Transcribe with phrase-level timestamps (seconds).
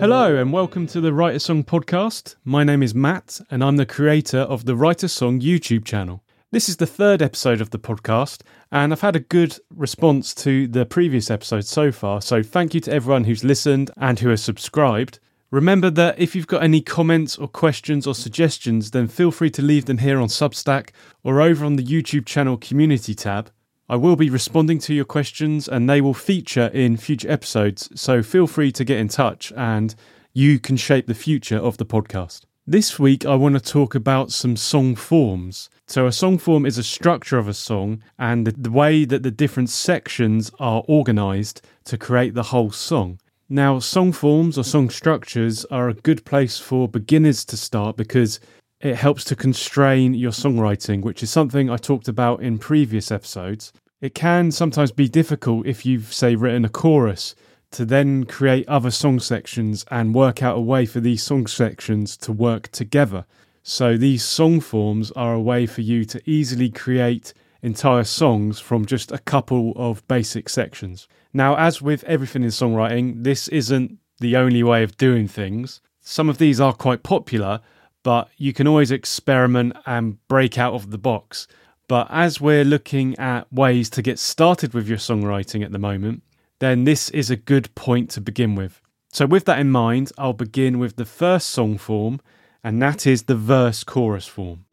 [0.00, 2.36] Hello, and welcome to the Write a Song podcast.
[2.44, 6.22] My name is Matt, and I'm the creator of the Write a Song YouTube channel.
[6.52, 10.68] This is the third episode of the podcast, and I've had a good response to
[10.68, 12.22] the previous episode so far.
[12.22, 15.18] So, thank you to everyone who's listened and who has subscribed.
[15.50, 19.62] Remember that if you've got any comments or questions or suggestions, then feel free to
[19.62, 20.90] leave them here on Substack
[21.24, 23.50] or over on the YouTube channel community tab.
[23.90, 28.22] I will be responding to your questions and they will feature in future episodes, so
[28.22, 29.94] feel free to get in touch and
[30.34, 32.42] you can shape the future of the podcast.
[32.66, 35.70] This week, I want to talk about some song forms.
[35.86, 39.30] So, a song form is a structure of a song and the, way that the
[39.30, 43.18] different sections are organized to create the whole song.
[43.48, 48.38] Now, song forms or song structures are a good place for beginners to start because
[48.80, 53.72] it helps to constrain your songwriting, which is something I talked about in previous episodes.
[54.00, 57.34] It can sometimes be difficult if you've, say, written a chorus
[57.72, 62.16] to then create other song sections and work out a way for these song sections
[62.18, 63.26] to work together.
[63.62, 68.86] So, these song forms are a way for you to easily create entire songs from
[68.86, 71.08] just a couple of basic sections.
[71.34, 75.80] Now, as with everything in songwriting, this isn't the only way of doing things.
[76.00, 77.60] Some of these are quite popular,
[78.08, 81.46] but you can always experiment and break out of the box.
[81.88, 86.22] But as we're looking at ways to get started with your songwriting at the moment,
[86.58, 88.80] then this is a good point to begin with.
[89.12, 92.22] So, with that in mind, I'll begin with the first song form,
[92.64, 94.64] and that is the verse chorus form.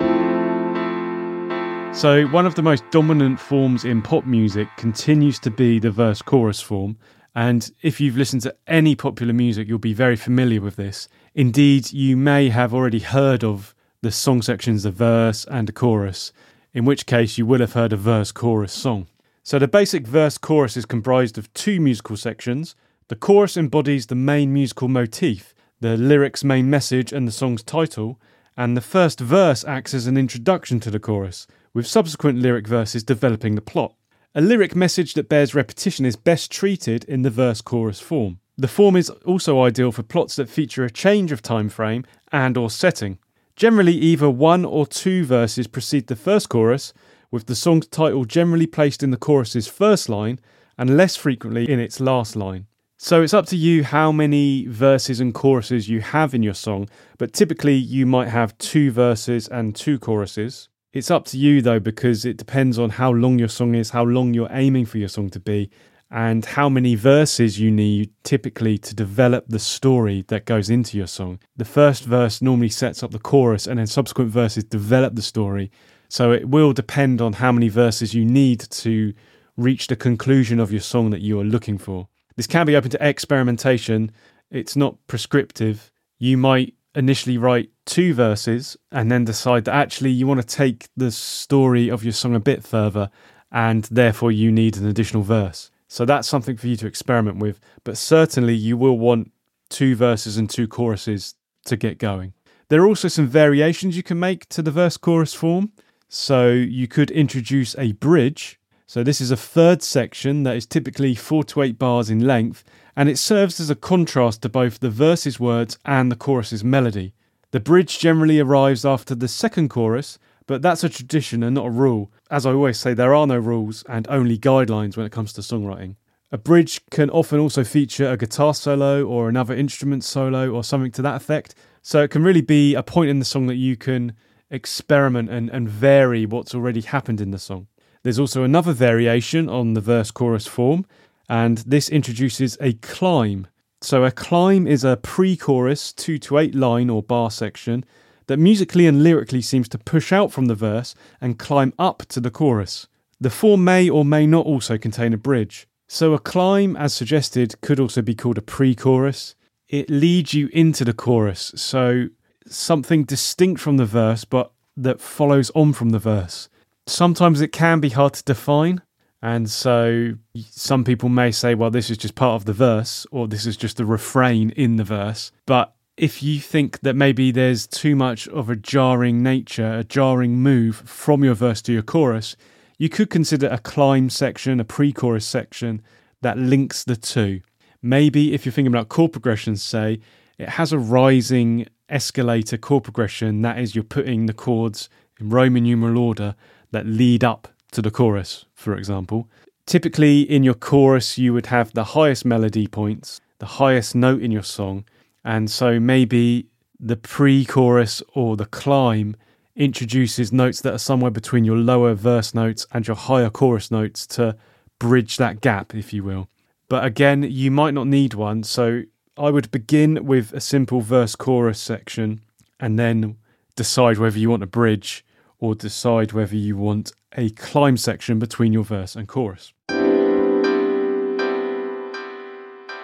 [1.93, 6.21] So, one of the most dominant forms in pop music continues to be the verse
[6.21, 6.95] chorus form.
[7.35, 11.09] And if you've listened to any popular music, you'll be very familiar with this.
[11.33, 16.31] Indeed, you may have already heard of the song sections, the verse and the chorus
[16.75, 19.07] in which case you will have heard a verse chorus song.
[19.41, 22.75] So the basic verse chorus is comprised of two musical sections.
[23.07, 28.19] The chorus embodies the main musical motif, the lyric's main message and the song's title,
[28.57, 33.03] and the first verse acts as an introduction to the chorus, with subsequent lyric verses
[33.03, 33.93] developing the plot.
[34.37, 38.39] A lyric message that bears repetition is best treated in the verse chorus form.
[38.57, 42.03] The form is also ideal for plots that feature a change of time frame
[42.33, 43.17] and or setting.
[43.55, 46.91] Generally, either one or two verses precede the first chorus,
[47.31, 50.41] with the song's title generally placed in the chorus's first line
[50.77, 52.67] and less frequently in its last line.
[52.97, 56.89] So it's up to you how many verses and choruses you have in your song,
[57.17, 60.67] but typically you might have two verses and two choruses.
[60.95, 64.05] It's up to you though, because it depends on how long your song is, how
[64.05, 65.69] long you're aiming for your song to be,
[66.09, 71.07] and how many verses you need typically to develop the story that goes into your
[71.07, 71.39] song.
[71.57, 75.69] The first verse normally sets up the chorus, and then subsequent verses develop the story.
[76.07, 79.13] So it will depend on how many verses you need to
[79.57, 82.07] reach the conclusion of your song that you are looking for.
[82.37, 84.13] This can be open to experimentation,
[84.49, 85.91] it's not prescriptive.
[86.19, 90.87] You might initially write two verses and then decide that actually you want to take
[90.95, 93.09] the story of your song a bit further
[93.51, 95.71] and therefore you need an additional verse.
[95.87, 97.59] So that's something for you to experiment with.
[97.83, 99.31] But certainly you will want
[99.69, 101.35] two verses and two choruses
[101.65, 102.33] to get going.
[102.69, 105.71] There are also some variations you can make to the verse chorus form.
[106.07, 108.59] So you could introduce a bridge.
[108.87, 112.63] So this is a third section that is typically four to eight bars in length,
[112.95, 117.13] and it serves as a contrast to both the verse's words and the chorus's melody.
[117.49, 121.71] The bridge generally arrives after the second chorus, but that's a tradition and not a
[121.71, 122.11] rule.
[122.29, 125.41] As I always say, there are no rules and only guidelines when it comes to
[125.41, 125.95] songwriting.
[126.31, 130.91] A bridge can often also feature a guitar solo or another instrument solo or something
[130.91, 131.55] to that effect.
[131.81, 134.13] So it can really be a point in the song that you can
[134.51, 137.67] experiment and, and vary what's already happened in the song.
[138.05, 140.85] There's also another variation on the verse chorus form,
[141.27, 143.47] and this introduces a climb.
[143.81, 147.83] So a climb is a pre chorus, two to eight line or bar section
[148.27, 152.19] that musically and lyrically seems to push out from the verse and climb up to
[152.19, 152.87] the chorus.
[153.19, 155.67] The form may or may not also contain a bridge.
[155.87, 159.33] So a climb, as suggested, could also be called a pre chorus.
[159.67, 162.09] It leads you into the chorus, so
[162.45, 166.49] something distinct from the verse but that follows on from the verse.
[166.87, 168.81] Sometimes it can be hard to define,
[169.21, 170.13] and so
[170.51, 173.57] some people may say, well, this is just part of the verse, or this is
[173.57, 175.31] just the refrain in the verse.
[175.47, 180.37] But if you think that maybe there's too much of a jarring nature, a jarring
[180.37, 182.35] move from your verse to your chorus,
[182.77, 185.81] you could consider a climb section, a pre chorus section
[186.21, 187.41] that links the two.
[187.81, 190.01] Maybe if you're thinking about chord progressions, say,
[190.37, 194.89] it has a rising escalator chord progression, that is, you're putting the chords
[195.19, 196.35] in Roman numeral order
[196.75, 199.29] that lead up to the chorus, for example.
[199.65, 204.31] Typically, in your chorus, you would have the highest melody points, the highest note in
[204.31, 204.85] your song,
[205.23, 206.47] And so maybe
[206.79, 209.15] the pre chorus or the climb
[209.55, 214.05] introduces notes that are somewhere between your lower verse notes and your higher chorus notes
[214.07, 214.35] to
[214.77, 216.27] bridge that gap, if you will.
[216.67, 218.43] But again, you might not need one.
[218.43, 218.83] So
[219.17, 222.21] I would begin with a simple verse chorus section
[222.59, 223.17] and then
[223.55, 225.05] decide whether you want a bridge
[225.39, 229.53] or decide whether you want a climb section between your verse and chorus.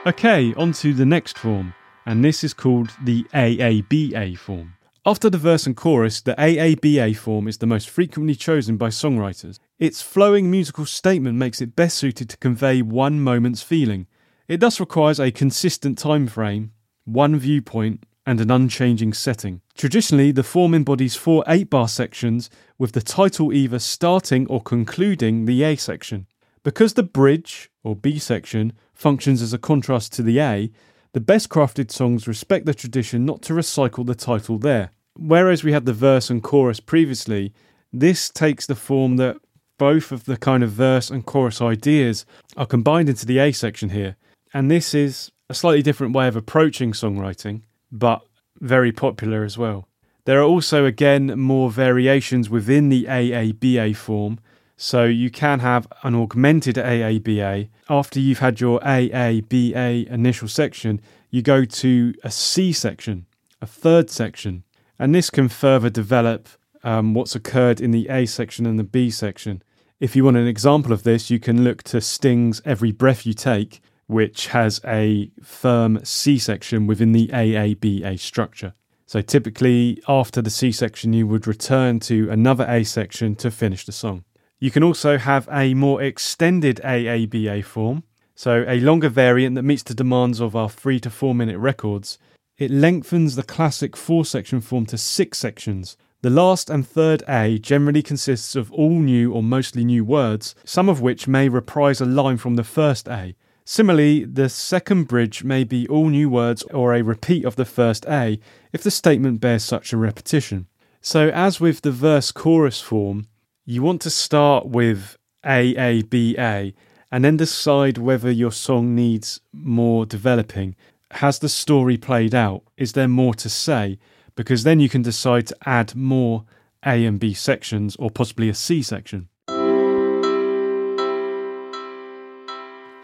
[0.07, 1.75] Okay, on to the next form,
[2.05, 4.73] and this is called the AABA form.
[5.05, 9.57] After the verse and chorus, the AABA form is the most frequently chosen by songwriters.
[9.79, 14.05] Its flowing musical statement makes it best suited to convey one moment's feeling.
[14.47, 16.71] It thus requires a consistent time frame,
[17.05, 19.61] one viewpoint, and an unchanging setting.
[19.75, 25.45] Traditionally, the form embodies four 8 bar sections, with the title either starting or concluding
[25.45, 26.27] the A section.
[26.63, 30.71] Because the bridge, or B section, functions as a contrast to the A,
[31.13, 34.91] the best crafted songs respect the tradition not to recycle the title there.
[35.17, 37.53] Whereas we had the verse and chorus previously,
[37.91, 39.37] this takes the form that
[39.77, 42.25] both of the kind of verse and chorus ideas
[42.55, 44.15] are combined into the A section here.
[44.53, 48.21] And this is a slightly different way of approaching songwriting, but
[48.59, 49.87] very popular as well.
[50.25, 54.39] There are also, again, more variations within the AABA form,
[54.77, 57.69] so you can have an augmented AABA.
[57.89, 61.01] After you've had your AABA initial section,
[61.31, 63.25] you go to a C section,
[63.61, 64.63] a third section,
[64.99, 66.49] and this can further develop
[66.83, 69.63] um, what's occurred in the A section and the B section.
[69.99, 73.33] If you want an example of this, you can look to Sting's Every Breath You
[73.33, 78.73] Take, which has a firm C section within the AABA structure.
[79.05, 83.85] So typically, after the C section, you would return to another A section to finish
[83.85, 84.23] the song.
[84.59, 88.03] You can also have a more extended AABA form,
[88.35, 92.17] so a longer variant that meets the demands of our three to four minute records.
[92.57, 95.97] It lengthens the classic four section form to six sections.
[96.21, 100.89] The last and third A generally consists of all new or mostly new words, some
[100.89, 103.35] of which may reprise a line from the first A.
[103.65, 108.05] Similarly, the second bridge may be all new words or a repeat of the first
[108.07, 108.39] A
[108.73, 110.67] if the statement bears such a repetition.
[111.01, 113.27] So, as with the verse chorus form,
[113.65, 116.73] you want to start with A, A, B, A,
[117.11, 120.75] and then decide whether your song needs more developing.
[121.11, 122.63] Has the story played out?
[122.77, 123.99] Is there more to say?
[124.35, 126.45] Because then you can decide to add more
[126.85, 129.27] A and B sections or possibly a C section.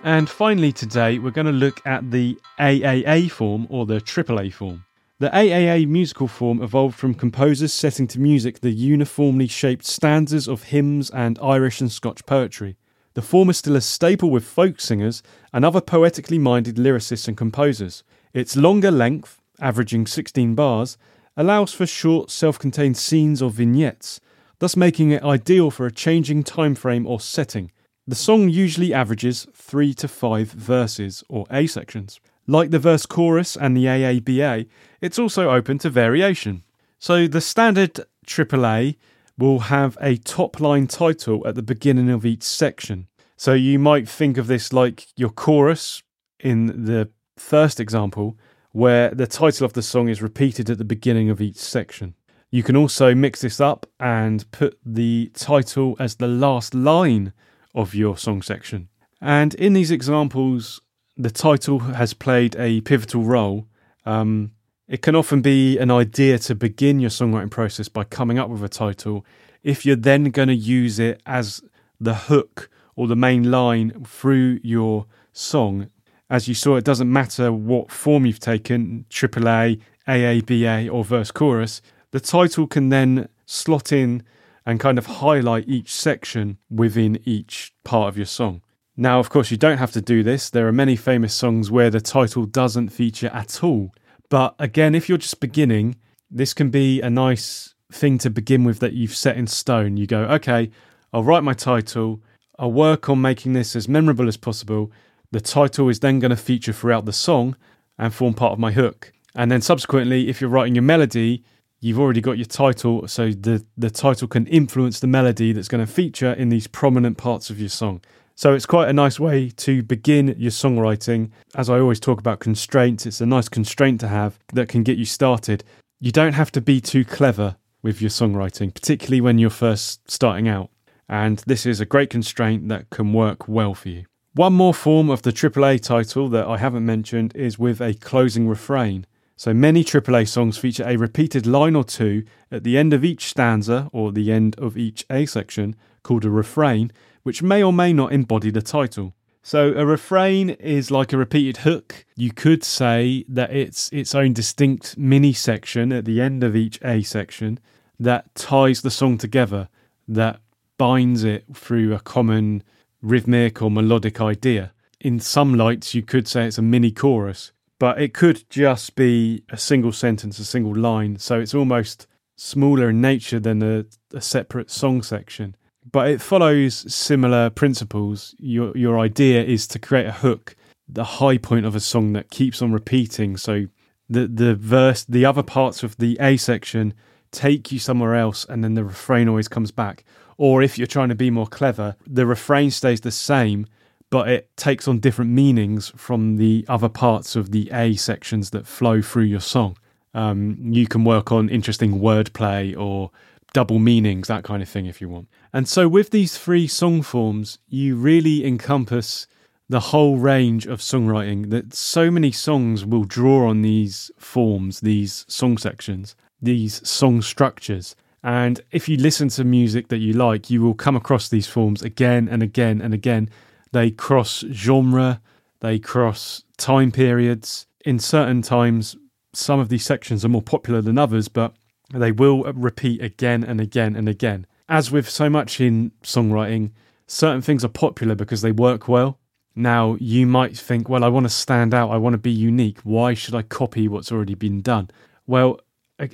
[0.07, 4.85] And finally, today we're going to look at the AAA form or the AAA form.
[5.19, 10.63] The AAA musical form evolved from composers setting to music the uniformly shaped stanzas of
[10.63, 12.77] hymns and Irish and Scotch poetry.
[13.15, 17.35] The form is still a staple with folk singers and other poetically minded lyricists and
[17.35, 18.05] composers.
[18.33, 20.97] Its longer length, averaging 16 bars,
[21.35, 24.21] allows for short, self contained scenes or vignettes,
[24.59, 27.71] thus making it ideal for a changing time frame or setting.
[28.09, 32.21] The song usually averages 3 to 5 verses or A sections.
[32.47, 34.65] Like the verse chorus and the AABA,
[35.01, 36.63] it's also open to variation.
[36.99, 38.95] So the standard AAA
[39.37, 43.07] will have a top line title at the beginning of each section.
[43.35, 46.01] So you might think of this like your chorus
[46.39, 48.37] in the first example,
[48.71, 52.15] where the title of the song is repeated at the beginning of each section.
[52.51, 57.33] You can also mix this up and put the title as the last line
[57.73, 58.89] of your song section.
[59.21, 60.81] And in these examples,
[61.15, 63.67] the title has played a pivotal role.
[64.05, 64.51] Um,
[64.87, 68.63] it can often be an idea to begin your songwriting process by coming up with
[68.63, 69.25] a title.
[69.63, 71.61] If you're then going to use it as
[71.99, 75.89] the hook or the main line through your song,
[76.29, 81.81] as you saw, it doesn't matter what form you've taken AAA, AABA, or verse chorus,
[82.11, 84.23] the title can then slot in
[84.67, 88.61] and kind of highlight each section within each part of your song.
[88.97, 90.49] Now, of course, you don't have to do this.
[90.49, 93.93] There are many famous songs where the title doesn't feature at all.
[94.29, 95.95] But again, if you're just beginning,
[96.29, 99.95] this can be a nice thing to begin with that you've set in stone.
[99.95, 100.69] You go, okay,
[101.13, 102.21] I'll write my title,
[102.59, 104.91] I'll work on making this as memorable as possible.
[105.31, 107.55] The title is then going to feature throughout the song
[107.97, 109.13] and form part of my hook.
[109.33, 111.45] And then subsequently, if you're writing your melody,
[111.79, 115.85] you've already got your title, so the, the title can influence the melody that's going
[115.85, 118.01] to feature in these prominent parts of your song.
[118.35, 121.31] So it's quite a nice way to begin your songwriting.
[121.55, 124.97] As I always talk about constraints, it's a nice constraint to have that can get
[124.97, 125.63] you started.
[125.99, 130.47] You don't have to be too clever with your songwriting, particularly when you're first starting
[130.47, 130.69] out.
[131.09, 134.05] And this is a great constraint that can work well for you.
[134.33, 138.47] One more form of the AAA title that I haven't mentioned is with a closing
[138.47, 139.07] refrain.
[139.39, 143.27] So many AAA songs feature a repeated line or two at the end of each
[143.27, 146.91] stanza or the end of each A section called a refrain,
[147.21, 149.13] which may or may not embody the title.
[149.43, 152.03] So a refrain is like a repeated hook.
[152.15, 156.79] You could say that it's its own distinct mini section at the end of each
[156.83, 157.59] A section
[157.99, 159.69] that ties the song together,
[160.07, 160.41] that
[160.79, 162.63] binds it through a common
[163.03, 164.73] rhythmic or melodic idea.
[164.99, 169.43] In some lights, you could say it's a mini chorus, but it could just be
[169.49, 171.17] a single sentence, a single line.
[171.17, 175.55] So it's almost smaller in nature than a, a separate song section.
[175.89, 178.35] But it follows similar principles.
[178.39, 180.55] Your your idea is to create a hook,
[180.87, 183.37] the high point of a song that keeps on repeating.
[183.37, 183.67] So
[184.09, 186.93] the the verse, the other parts of the A section
[187.31, 190.03] take you somewhere else, and then the refrain always comes back.
[190.37, 193.65] Or if you're trying to be more clever, the refrain stays the same,
[194.09, 198.67] but it takes on different meanings from the other parts of the A sections that
[198.67, 199.77] flow through your song.
[200.13, 203.11] Um, you can work on interesting wordplay or
[203.53, 205.27] double meanings, that kind of thing, if you want.
[205.53, 209.27] And so, with these three song forms, you really encompass
[209.69, 215.25] the whole range of songwriting that so many songs will draw on these forms, these
[215.27, 217.95] song sections, these song structures.
[218.23, 221.81] And if you listen to music that you like, you will come across these forms
[221.81, 223.29] again and again and again.
[223.71, 225.21] They cross genre,
[225.59, 227.67] they cross time periods.
[227.85, 228.95] In certain times,
[229.33, 231.55] some of these sections are more popular than others, but
[231.93, 234.45] they will repeat again and again and again.
[234.67, 236.71] As with so much in songwriting,
[237.07, 239.19] certain things are popular because they work well.
[239.55, 242.79] Now, you might think, well, I want to stand out, I want to be unique.
[242.83, 244.89] Why should I copy what's already been done?
[245.25, 245.59] Well,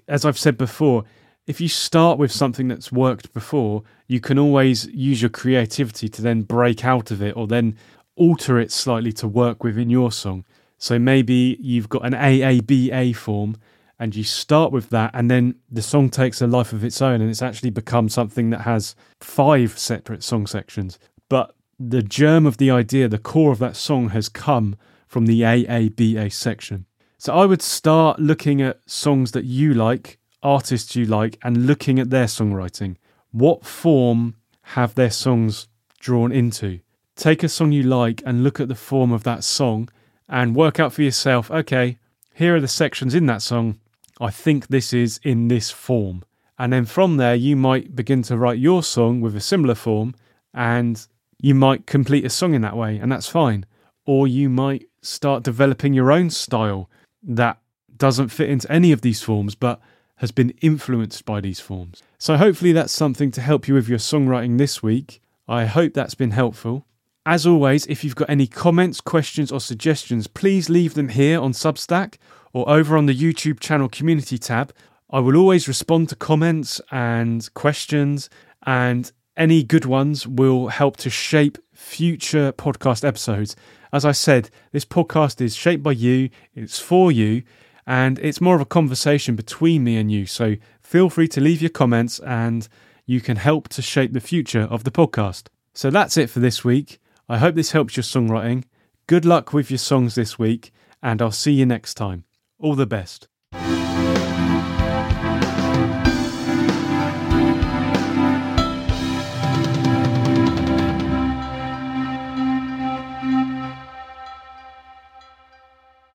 [0.07, 1.03] as I've said before,
[1.45, 6.21] if you start with something that's worked before, you can always use your creativity to
[6.21, 7.75] then break out of it or then
[8.15, 10.45] alter it slightly to work within your song.
[10.77, 13.57] So maybe you've got an AABA form
[14.00, 17.21] and you start with that, and then the song takes a life of its own
[17.21, 21.00] and it's actually become something that has five separate song sections.
[21.29, 24.75] But the germ of the idea, the core of that song has come
[25.07, 26.85] from the AABA section.
[27.17, 32.00] So I would start looking at songs that you like artists you like and looking
[32.00, 32.97] at their songwriting.
[33.31, 35.67] What form have their songs
[36.00, 36.79] drawn into?
[37.15, 39.89] Take a song you like and look at the form of that song
[40.27, 41.97] and work out for yourself okay,
[42.33, 43.79] here are the sections in that song.
[44.19, 46.23] I think this is in this form.
[46.57, 50.15] And then from there, you might begin to write your song with a similar form
[50.53, 51.05] and
[51.43, 53.65] you might complete a song in that way, and that's fine.
[54.05, 56.89] Or you might start developing your own style
[57.21, 57.59] that
[57.97, 59.81] doesn't fit into any of these forms, but
[60.24, 62.01] has been influenced by these forms.
[62.18, 65.22] So, hopefully, that's something to help you with your songwriting this week.
[65.50, 66.86] I hope that's been helpful.
[67.25, 71.51] As always, if you've got any comments, questions, or suggestions, please leave them here on
[71.51, 72.15] Substack
[72.53, 74.72] or over on the YouTube channel community tab.
[75.12, 78.30] I will always respond to comments and questions,
[78.65, 83.58] and any good ones will help to shape future podcast episodes.
[83.92, 87.44] As I said, this podcast is shaped by you, it's for you,
[87.85, 90.25] and it's more of a conversation between me and you.
[90.25, 92.67] So feel free to leave your comments and
[93.05, 95.47] you can help to shape the future of the podcast.
[95.73, 96.99] So that's it for this week.
[97.27, 98.65] I hope this helps your songwriting.
[99.07, 100.71] Good luck with your songs this week,
[101.01, 102.25] and I'll see you next time.
[102.59, 103.27] All the best.